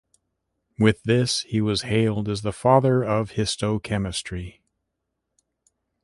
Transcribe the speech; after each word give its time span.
With 0.79 1.03
this, 1.03 1.41
he 1.41 1.61
was 1.61 1.83
hailed 1.83 2.27
as 2.27 2.41
the 2.41 2.51
"father 2.51 3.03
of 3.03 3.33
histochemistry". 3.33 4.61